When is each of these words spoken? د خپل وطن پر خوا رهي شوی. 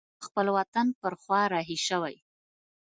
د 0.19 0.21
خپل 0.27 0.47
وطن 0.57 0.87
پر 0.99 1.13
خوا 1.21 1.41
رهي 1.53 1.77
شوی. 1.87 2.15